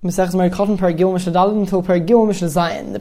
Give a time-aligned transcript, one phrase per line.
[0.00, 0.12] The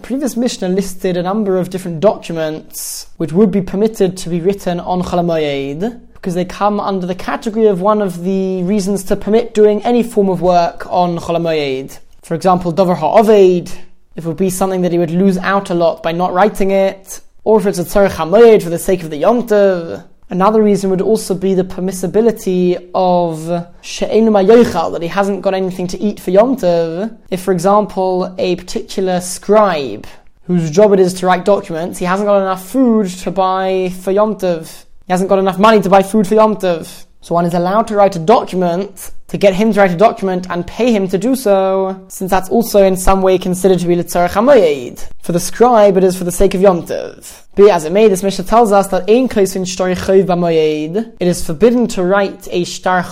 [0.01, 4.79] previous Mishnah listed a number of different documents which would be permitted to be written
[4.79, 9.53] on Cholamoyed because they come under the category of one of the reasons to permit
[9.53, 11.99] doing any form of work on Cholamoyed.
[12.23, 13.77] For example, Dover Ha'oved,
[14.15, 16.71] if it would be something that he would lose out a lot by not writing
[16.71, 20.07] it, or if it's a Tzarech HaMoyed for the sake of the Yomtov.
[20.29, 23.37] Another reason would also be the permissibility of
[23.81, 27.17] Yochal, that he hasn't got anything to eat for Yomtov.
[27.31, 30.05] If, for example, a particular scribe
[30.43, 34.11] whose job it is to write documents, he hasn't got enough food to buy for
[34.11, 34.85] Yomtov.
[35.07, 37.05] He hasn't got enough money to buy food for Yom Tov.
[37.21, 40.47] So one is allowed to write a document to get him to write a document
[40.49, 43.95] and pay him to do so, since that's also in some way considered to be
[43.95, 45.09] Litzarech HaMoyed.
[45.21, 47.43] For the scribe, it is for the sake of Yom Tov.
[47.55, 51.27] Be as it may, this Mishnah tells us that ein in shtar choiv b'moyed, it
[51.27, 53.03] is forbidden to write a shtar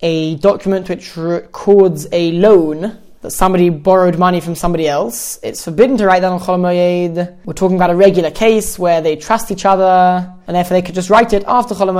[0.00, 5.38] a document which records a loan, that somebody borrowed money from somebody else.
[5.42, 7.36] It's forbidden to write that on Chol.
[7.46, 10.94] We're talking about a regular case where they trust each other, and therefore they could
[10.94, 11.94] just write it after Chol.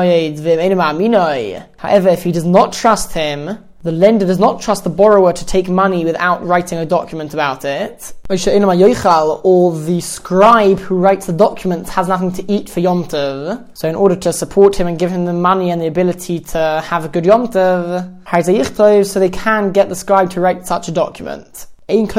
[1.79, 5.45] However, if he does not trust him, the lender does not trust the borrower to
[5.47, 8.15] take money without writing a document about it.
[8.31, 8.37] Or
[9.73, 13.69] the scribe who writes the document has nothing to eat for Yom Tov.
[13.75, 16.83] So in order to support him and give him the money and the ability to
[16.85, 20.93] have a good Yom Tov, so they can get the scribe to write such a
[20.93, 21.67] document.
[21.87, 22.19] It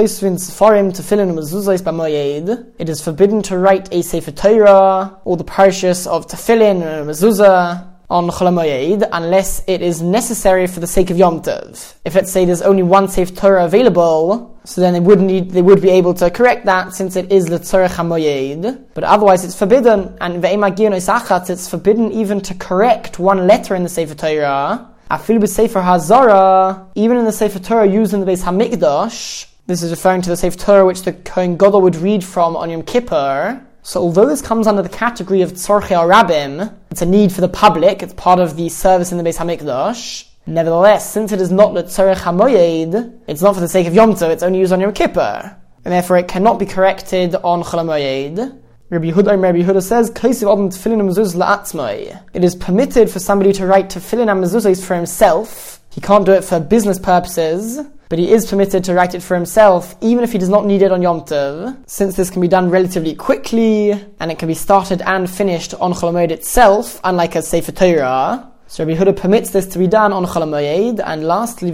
[2.90, 8.30] is forbidden to write a Sefer Torah or the parashas of Tefillin and Mezuzah on
[8.30, 11.96] Cholamoyed unless it is necessary for the sake of Yom Tov.
[12.06, 15.62] If let's say there's only one Sefer Torah available, so then they would need, they
[15.62, 18.86] would be able to correct that since it is the Tzorech HaMoyed.
[18.94, 23.90] But otherwise it's forbidden, and Ve'emagiyon it's forbidden even to correct one letter in the
[23.90, 24.90] Sefer Torah.
[25.12, 29.92] Afil b'Sefer HaAzara, even in the Sefer Torah used in the Beis Hamikdash, this is
[29.92, 33.65] referring to the Sefer Torah which the Kohen Gadol would read from on Yom Kippur,
[33.86, 37.48] so although this comes under the category of tzorchei arabim, it's a need for the
[37.48, 40.28] public, it's part of the service in the Beis Hamikdash.
[40.48, 44.14] Nevertheless, since it is not the tzorech hamoyed, it's not for the sake of Yom
[44.14, 45.56] Tov, it's only used on Yom Kippur.
[45.86, 48.60] And therefore it cannot be corrected on Chol HaMoyed.
[48.90, 50.10] Rabbi Yehuda, Rabbi Yehuda says,
[52.34, 55.80] It is permitted for somebody to write tefillin and mezuzahs for himself.
[55.92, 59.36] He can't do it for business purposes but he is permitted to write it for
[59.36, 62.48] himself, even if he does not need it on Yom Tov, since this can be
[62.48, 67.42] done relatively quickly, and it can be started and finished on Chol itself, unlike a
[67.42, 68.52] Sefer Torah.
[68.68, 70.44] So Rabbi Huda permits this to be done on Chol
[71.06, 71.70] and lastly,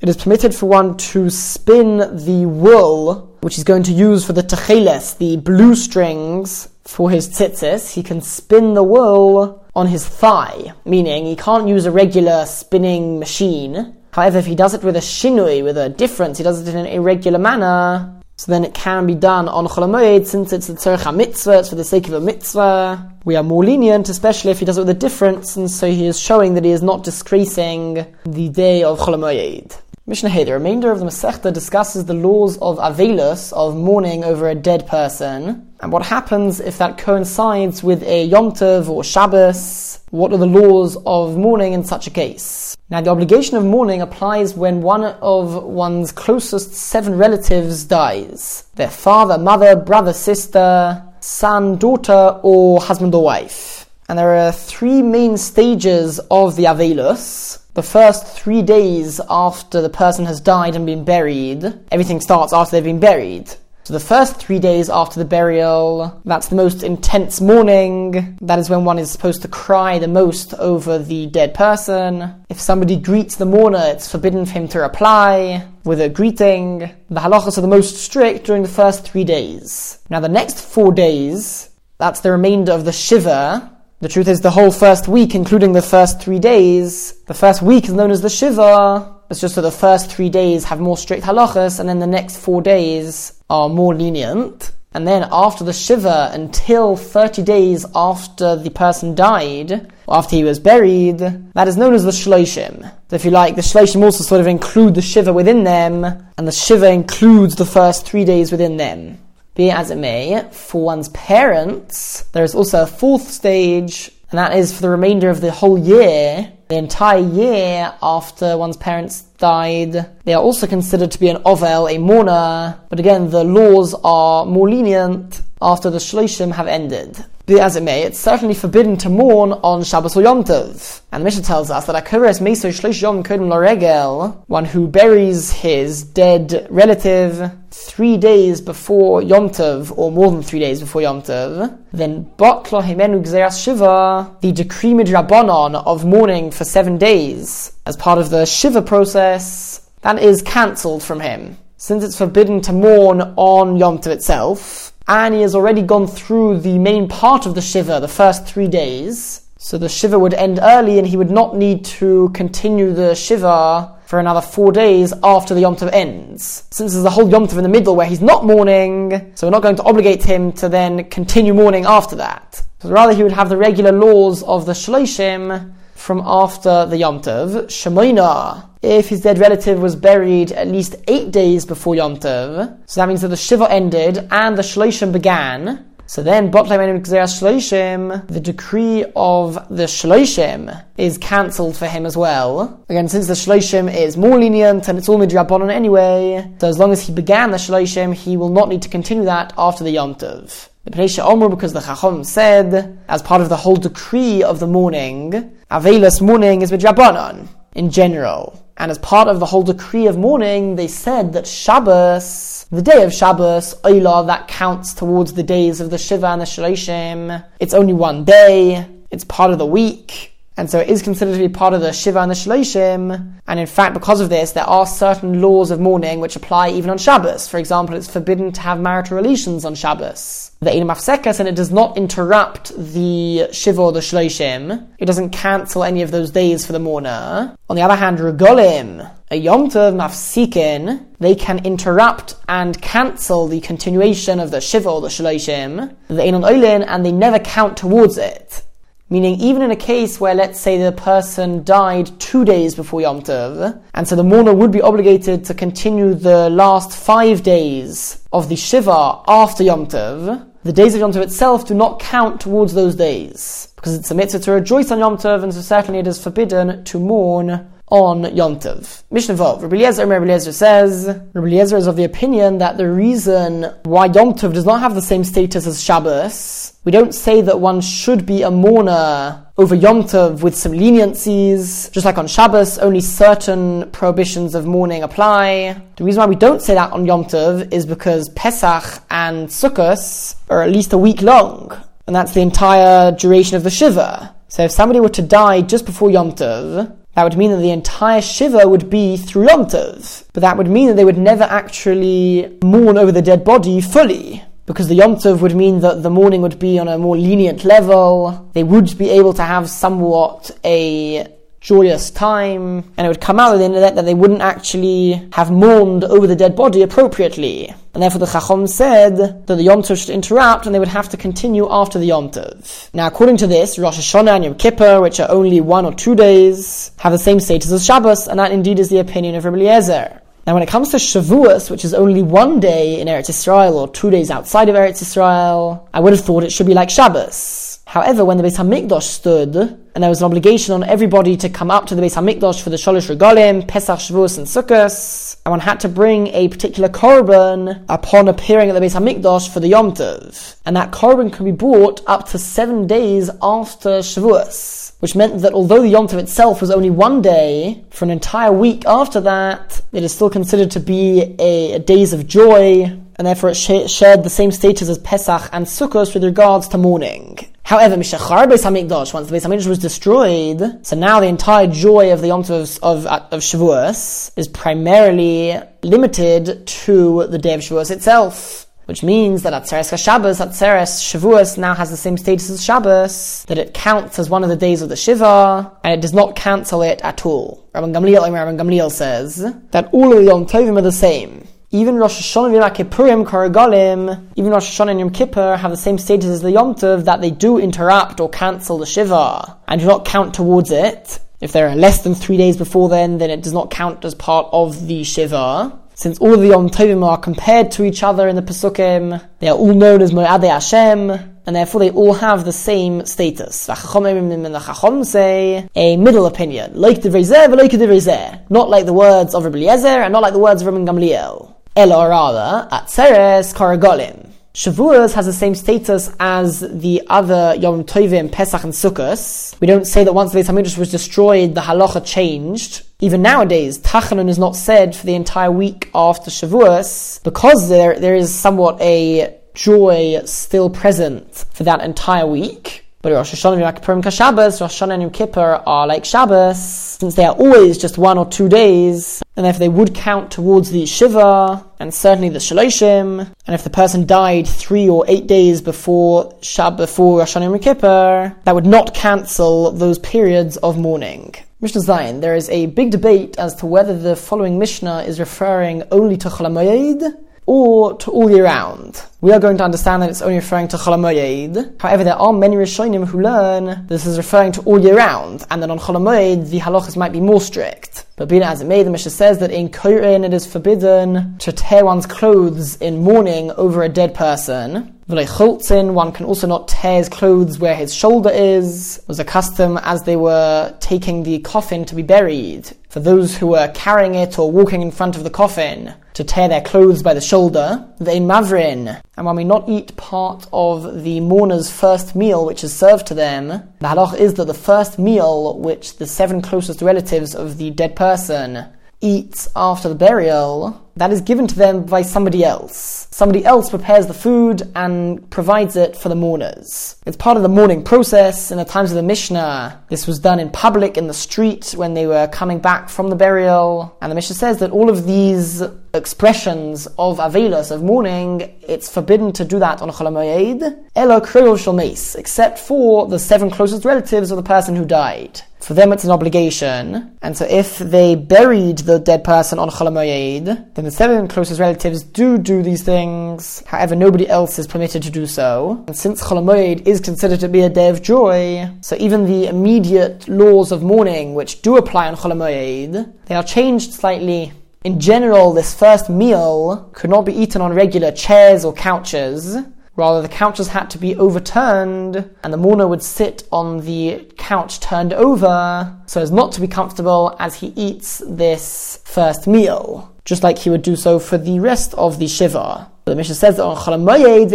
[0.00, 4.32] it is permitted for one to spin the wool, which he's going to use for
[4.32, 7.92] the techeles, the blue strings for his tzitzis.
[7.92, 13.20] He can spin the wool on his thigh, meaning he can't use a regular spinning
[13.20, 13.94] machine.
[14.10, 16.76] However, if he does it with a shinui, with a difference, he does it in
[16.76, 21.14] an irregular manner, so then it can be done on Cholamoid, since it's the tzercha
[21.14, 23.12] mitzvah, it's for the sake of a mitzvah.
[23.24, 26.06] We are more lenient, especially if he does it with a difference, and so he
[26.06, 29.76] is showing that he is not disgracing the day of Cholamoid.
[30.08, 34.48] Mishnah Hey, the remainder of the Masechta discusses the laws of Avelus, of mourning over
[34.48, 39.98] a dead person, and what happens if that coincides with a Yom Tov or Shabbos.
[40.08, 42.74] What are the laws of mourning in such a case?
[42.88, 48.88] Now, the obligation of mourning applies when one of one's closest seven relatives dies their
[48.88, 53.84] father, mother, brother, sister, son, daughter, or husband or wife.
[54.08, 59.88] And there are three main stages of the Avelus the first three days after the
[59.88, 61.62] person has died and been buried,
[61.92, 63.48] everything starts after they've been buried.
[63.84, 68.36] So the first three days after the burial, that's the most intense mourning.
[68.40, 72.44] That is when one is supposed to cry the most over the dead person.
[72.48, 76.80] If somebody greets the mourner, it's forbidden for him to reply with a greeting.
[77.10, 80.00] The halachas are the most strict during the first three days.
[80.10, 84.50] Now the next four days, that's the remainder of the shiva, the truth is, the
[84.50, 88.30] whole first week, including the first three days, the first week is known as the
[88.30, 89.16] Shiva.
[89.28, 92.36] It's just that the first three days have more strict halachas, and then the next
[92.36, 94.72] four days are more lenient.
[94.94, 100.44] And then after the Shiva, until 30 days after the person died, or after he
[100.44, 102.82] was buried, that is known as the Shloshim.
[103.10, 106.46] So if you like, the Shloshim also sort of include the Shiva within them, and
[106.46, 109.18] the Shiva includes the first three days within them.
[109.58, 114.56] Be as it may, for one's parents, there is also a fourth stage, and that
[114.56, 119.94] is for the remainder of the whole year, the entire year after one's parents died.
[120.22, 124.46] They are also considered to be an ovel, a mourner, but again, the laws are
[124.46, 125.42] more lenient.
[125.60, 127.24] After the Shloshim have ended.
[127.46, 131.00] Be as it may, it's certainly forbidden to mourn on Shabbos or Yom Tov.
[131.10, 135.50] And the Mishnah tells us that Akuras Meso Shlosh Yom Kodim Loregel, one who buries
[135.50, 141.22] his dead relative three days before Yom Tov, or more than three days before Yom
[141.22, 147.96] Tov, then Botlo Himenu Gzeras Shiva, the decree midrabanon of mourning for seven days, as
[147.96, 151.56] part of the Shiva process, that is cancelled from him.
[151.78, 156.60] Since it's forbidden to mourn on Yom Tov itself, and he has already gone through
[156.60, 159.42] the main part of the Shiva, the first three days.
[159.56, 163.96] So the Shiva would end early and he would not need to continue the Shiva
[164.04, 166.64] for another four days after the Yom Tov ends.
[166.70, 169.50] Since there's a whole Yom Tov in the middle where he's not mourning, so we're
[169.50, 172.62] not going to obligate him to then continue mourning after that.
[172.80, 177.20] So rather he would have the regular laws of the Shloshim from after the Yom
[177.20, 177.66] Tov.
[177.66, 183.00] Shemoina, if his dead relative was buried at least eight days before Yom Tov, so
[183.00, 185.87] that means that the Shiva ended and the Shloshim began.
[186.10, 192.82] So then, the decree of the Shloshim is cancelled for him as well.
[192.88, 196.92] Again, since the Shloshim is more lenient and it's all midrabanon anyway, so as long
[196.92, 200.14] as he began the Shloshim, he will not need to continue that after the Yom
[200.14, 200.70] Tov.
[200.84, 205.54] The Omer, because the Chacham said, as part of the whole decree of the mourning,
[205.70, 208.64] Avelis mourning is midrabanon in general.
[208.80, 213.02] And as part of the whole decree of mourning, they said that Shabbos, the day
[213.02, 217.44] of Shabbos, Oila, that counts towards the days of the Shiva and the Shloshim.
[217.58, 218.86] It's only one day.
[219.10, 220.37] It's part of the week.
[220.58, 223.40] And so it is considered to be part of the Shiva and the Shloshim.
[223.46, 226.90] And in fact, because of this, there are certain laws of mourning which apply even
[226.90, 227.46] on Shabbos.
[227.46, 231.54] For example, it's forbidden to have marital relations on Shabbos the Ein Mafsekas, and it
[231.54, 234.88] does not interrupt the Shiva or the Shloshim.
[234.98, 237.56] It doesn't cancel any of those days for the mourner.
[237.70, 243.60] On the other hand, Regolim, a Yom Tov Mafsikin, they can interrupt and cancel the
[243.60, 248.18] continuation of the Shiva or the Shloshim, the Ein Oilin, and they never count towards
[248.18, 248.64] it.
[249.10, 253.22] Meaning, even in a case where, let's say, the person died two days before Yom
[253.22, 258.50] Tov, and so the mourner would be obligated to continue the last five days of
[258.50, 262.74] the Shiva after Yom Tov, the days of Yom Tov itself do not count towards
[262.74, 266.06] those days, because it's a mitzvah to rejoice on Yom Tov, and so certainly it
[266.06, 269.02] is forbidden to mourn on Yom Tov.
[269.10, 272.90] Mishnah Vov, Rabbi Eliezer, Rabbi Eliezer says, Rabbi Eliezer is of the opinion that the
[272.90, 277.40] reason why Yom Tov does not have the same status as Shabbos, we don't say
[277.42, 282.28] that one should be a mourner over Yom Tov with some leniencies, just like on
[282.28, 285.82] Shabbos, only certain prohibitions of mourning apply.
[285.96, 290.36] The reason why we don't say that on Yom Tov is because Pesach and Sukkot
[290.48, 291.72] are at least a week long,
[292.06, 294.34] and that's the entire duration of the Shiva.
[294.46, 297.72] So if somebody were to die just before Yom Tov, that would mean that the
[297.72, 300.22] entire Shiva would be through Yom Tov.
[300.32, 304.44] But that would mean that they would never actually mourn over the dead body fully.
[304.66, 307.64] Because the Yom Tov would mean that the mourning would be on a more lenient
[307.64, 308.48] level.
[308.52, 311.26] They would be able to have somewhat a
[311.68, 314.40] joyous time, and it would come out at the end of that that they wouldn't
[314.40, 317.68] actually have mourned over the dead body appropriately.
[317.92, 321.10] And therefore the Chacham said that the Yom Tov should interrupt and they would have
[321.10, 322.88] to continue after the Yom Tov.
[322.94, 326.14] Now according to this, Rosh Hashanah and Yom Kippur, which are only one or two
[326.14, 329.58] days, have the same status as Shabbos, and that indeed is the opinion of Rabbi
[329.58, 330.22] Eliezer.
[330.46, 333.88] Now, when it comes to Shavuos, which is only one day in Eretz Israel or
[333.88, 337.67] two days outside of Eretz Israel, I would have thought it should be like Shabbos.
[337.88, 341.70] However, when the Beis Hamikdash stood, and there was an obligation on everybody to come
[341.70, 345.60] up to the Beis Hamikdash for the Shalosh Regalim, Pesach, Shavuos, and Sukkot, and one
[345.60, 349.94] had to bring a particular korban upon appearing at the Beis Hamikdash for the Yom
[349.94, 355.42] Tov, and that korban can be brought up to seven days after Shavuos which meant
[355.42, 359.20] that although the Yom Tov itself was only one day, for an entire week after
[359.20, 362.82] that, it is still considered to be a, a days of joy,
[363.14, 366.78] and therefore it sh- shared the same status as Pesach and Sukkot with regards to
[366.78, 367.38] mourning.
[367.68, 372.14] However, Mishachar Beis Hamikdash, once the Beis Hamikdash was destroyed, so now the entire joy
[372.14, 377.60] of the Yom Tov of, of, of Shavuos is primarily limited to the day of
[377.60, 378.66] Shavuos itself.
[378.86, 383.58] Which means that Atzeres Shabbos, Atzeres Shavuos now has the same status as Shabbos, that
[383.58, 386.80] it counts as one of the days of the Shiva, and it does not cancel
[386.80, 387.68] it at all.
[387.74, 391.46] Rabban Gamliel, Rabban Gamliel says that all of the Yom Tovim are the same.
[391.70, 395.98] Even Rosh Hashanah, Yom Kippurim, Karagolim, even Rosh Hashanah and Yom Kippur have the same
[395.98, 399.86] status as the Yom Tov that they do interrupt or cancel the Shiva and do
[399.86, 401.18] not count towards it.
[401.42, 404.14] If there are less than three days before then, then it does not count as
[404.14, 405.78] part of the Shiva.
[405.94, 409.48] Since all of the Yom Tovim are compared to each other in the Pesukim, they
[409.48, 413.66] are all known as Mo'adei Hashem, and therefore they all have the same status.
[413.66, 419.34] The say a middle opinion, like the Rezer, like the Rezer, not like the words
[419.34, 421.56] of Rabbi Eliezer, and not like the words of Rabbi Gamliel.
[421.78, 424.30] Elo rather, Atzeres Karagolim.
[424.52, 429.60] Shavuos has the same status as the other Yom Tovim, Pesach and Sukkot.
[429.60, 432.82] We don't say that once the Beis Hamikdash was destroyed, the halacha changed.
[432.98, 438.16] Even nowadays, Tachanun is not said for the entire week after Shavuos because there, there
[438.16, 442.86] is somewhat a joy still present for that entire week.
[443.00, 447.14] But Rosh Hashanah, and Yom Kippurim, Rosh Hashanah and Yom Kippur are like Shabbos, since
[447.14, 450.84] they are always just one or two days, and if they would count towards the
[450.84, 456.32] Shiva, and certainly the Shaloshim, and if the person died three or eight days before
[456.40, 461.36] Shab, before Rosh Hashanah Kippur, that would not cancel those periods of mourning.
[461.60, 465.84] Mishnah Zayin, there is a big debate as to whether the following Mishnah is referring
[465.92, 467.16] only to Cholamoyed
[467.48, 469.02] or to all year round.
[469.22, 471.80] We are going to understand that it's only referring to Cholamoyed.
[471.80, 475.62] However, there are many Rishonim who learn this is referring to all year round, and
[475.62, 478.04] that on Cholamoyed the halachas might be more strict.
[478.16, 481.50] But being as it may, the Mishnah says that in Korin it is forbidden to
[481.50, 484.97] tear one's clothes in mourning over a dead person.
[485.08, 488.98] One can also not tear his clothes where his shoulder is.
[488.98, 492.70] It was a custom as they were taking the coffin to be buried.
[492.90, 496.48] For those who were carrying it or walking in front of the coffin, to tear
[496.48, 499.00] their clothes by the shoulder, they mavrin.
[499.16, 503.14] And when we not eat part of the mourner's first meal which is served to
[503.14, 503.48] them,
[503.78, 507.96] the halach is that the first meal which the seven closest relatives of the dead
[507.96, 508.66] person
[509.00, 513.06] eats after the burial, that is given to them by somebody else.
[513.12, 516.96] Somebody else prepares the food and provides it for the mourners.
[517.06, 518.50] It's part of the mourning process.
[518.50, 521.94] In the times of the Mishnah, this was done in public in the street when
[521.94, 523.96] they were coming back from the burial.
[524.02, 525.62] And the Mishnah says that all of these
[525.94, 532.58] expressions of Avelos, of mourning, it's forbidden to do that on Cholamoyed, Ela Kriyol except
[532.58, 535.42] for the seven closest relatives of the person who died.
[535.60, 537.16] For them, it's an obligation.
[537.20, 542.02] And so if they buried the dead person on Cholamoyed, then the seven closest relatives
[542.02, 543.62] do do these things.
[543.66, 545.84] However, nobody else is permitted to do so.
[545.86, 550.28] And since Cholamoyed is considered to be a day of joy, so even the immediate
[550.28, 554.52] laws of mourning, which do apply on Cholamoyed, they are changed slightly
[554.84, 559.56] in general, this first meal could not be eaten on regular chairs or couches.
[559.98, 564.78] Rather, the couches had to be overturned, and the mourner would sit on the couch
[564.78, 570.44] turned over so as not to be comfortable as he eats this first meal, just
[570.44, 572.88] like he would do so for the rest of the Shiva.
[573.06, 574.52] The Mishnah says that on Cholamoyed,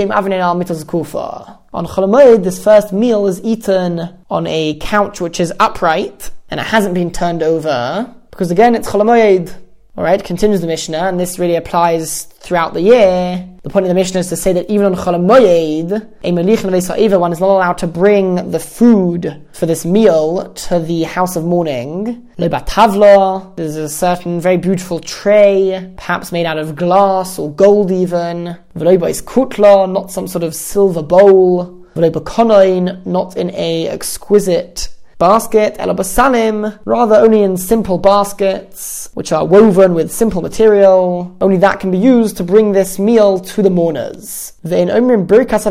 [1.73, 6.67] on Cholamoyed, this first meal is eaten on a couch which is upright and it
[6.67, 9.53] hasn't been turned over because again it's Cholamoyed.
[9.97, 13.52] Alright, continues the Mishnah, and this really applies throughout the year.
[13.63, 16.65] The point of the Mishnah is to say that even on Chol Moyed, a Melich
[16.65, 21.37] and one is not allowed to bring the food for this meal to the house
[21.37, 22.29] of mourning.
[22.37, 28.57] Lebatavla, there's a certain very beautiful tray, perhaps made out of glass or gold even.
[28.75, 31.85] Veloba is kutla, not some sort of silver bowl.
[31.95, 39.93] Veloba not in a exquisite basket, elabasalim, rather only in simple baskets, which are woven
[39.93, 41.35] with simple material.
[41.41, 44.53] Only that can be used to bring this meal to the mourners.
[44.63, 45.63] Then omrim birkas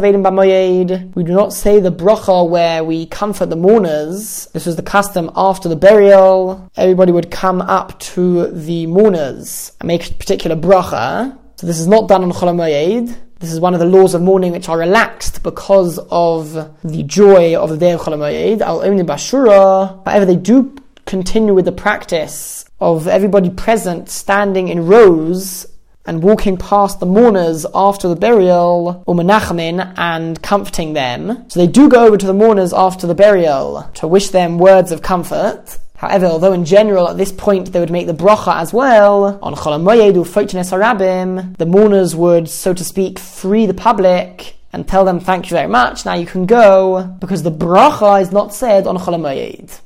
[1.15, 4.49] we do not say the bracha where we comfort the mourners.
[4.53, 6.71] This was the custom after the burial.
[6.77, 11.39] Everybody would come up to the mourners and make a particular bracha.
[11.57, 12.49] So this is not done on Chol
[13.43, 16.53] this is one of the laws of mourning which are relaxed because of
[16.85, 18.01] the joy of the day of.
[18.01, 20.05] Al only Bashura.
[20.07, 25.67] However, they do continue with the practice of everybody present standing in rows
[26.07, 31.45] and walking past the mourners after the burial, umenachamin, and comforting them.
[31.51, 34.93] So they do go over to the mourners after the burial to wish them words
[34.93, 35.79] of comfort.
[36.03, 39.55] However, although in general at this point they would make the bracha as well, on
[39.55, 45.21] Cholamoyed Ufotines Arabim, the mourners would, so to speak, free the public and tell them
[45.21, 48.97] thank you very much, now you can go, because the bracha is not said on
[48.97, 49.79] Cholamoyed.